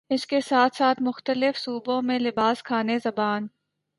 [0.09, 3.47] اس کے ساتھ ساتھ مختلف صوبوں میں لباس، کھانے، زبان